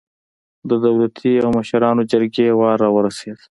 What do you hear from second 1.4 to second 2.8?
او مشرانو جرګې وار